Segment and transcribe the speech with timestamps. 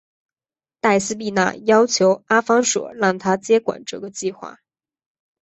[0.81, 4.57] 黛丝碧娜要求阿方索让她接管这个计画。